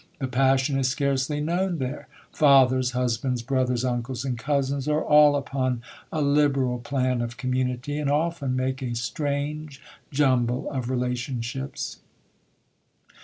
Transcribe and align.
The 0.17 0.27
passion 0.27 0.79
is 0.79 0.87
scarcely 0.87 1.41
known 1.41 1.77
there. 1.77 2.07
Fathers, 2.31 2.89
husbands, 2.93 3.43
brothers, 3.43 3.85
uncles, 3.85 4.25
and 4.25 4.35
cousins, 4.35 4.87
are 4.87 5.03
all 5.03 5.35
upon 5.35 5.83
a 6.11 6.23
liberal 6.23 6.79
plan 6.79 7.21
of 7.21 7.37
community, 7.37 7.99
and 7.99 8.09
often 8.09 8.55
make 8.55 8.81
a 8.81 8.87
s 8.93 9.11
.range 9.19 9.79
jumble 10.11 10.67
of 10.71 10.89
relationships. 10.89 11.97